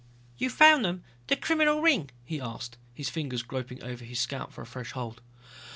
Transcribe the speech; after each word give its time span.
"You've 0.35 0.51
found 0.53 0.83
them, 0.83 1.03
the 1.27 1.35
criminal 1.35 1.79
ring?" 1.79 2.09
he 2.25 2.41
asked, 2.41 2.79
his 2.91 3.07
fingers 3.11 3.43
groping 3.43 3.83
over 3.83 4.03
his 4.03 4.19
scalp 4.19 4.51
for 4.51 4.63
a 4.63 4.65
fresh 4.65 4.93
hold. 4.93 5.21